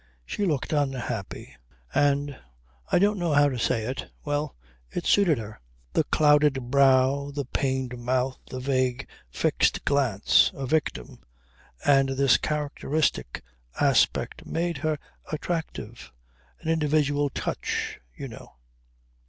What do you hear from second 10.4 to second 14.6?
A victim. And this characteristic aspect